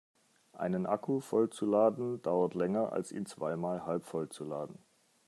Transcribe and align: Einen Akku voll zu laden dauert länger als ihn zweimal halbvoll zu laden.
Einen 0.53 0.87
Akku 0.87 1.19
voll 1.19 1.51
zu 1.51 1.67
laden 1.67 2.23
dauert 2.23 2.55
länger 2.55 2.91
als 2.91 3.11
ihn 3.11 3.27
zweimal 3.27 3.85
halbvoll 3.85 4.29
zu 4.29 4.43
laden. 4.43 4.79